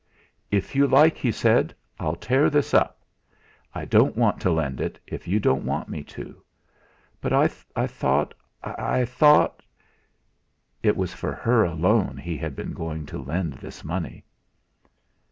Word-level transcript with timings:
"If 0.49 0.73
you 0.75 0.87
like," 0.87 1.15
he 1.15 1.31
said, 1.31 1.75
"I'll 1.99 2.15
tear 2.15 2.49
this 2.49 2.73
up. 2.73 3.01
I 3.75 3.85
don't 3.85 4.17
want 4.17 4.41
to 4.41 4.49
lend 4.49 4.81
it, 4.81 4.99
if 5.05 5.27
you 5.27 5.39
don't 5.39 5.63
want 5.63 5.89
me 5.89 6.01
to; 6.05 6.41
but 7.21 7.31
I 7.31 7.47
thought 7.47 8.33
I 8.63 9.05
thought" 9.05 9.61
It 10.87 10.97
was 10.97 11.13
for 11.13 11.33
her 11.33 11.63
alone 11.63 12.17
he 12.17 12.35
had 12.35 12.55
been 12.55 12.73
going 12.73 13.05
to 13.05 13.19
lend 13.21 13.53
this 13.53 13.83
money! 13.83 14.25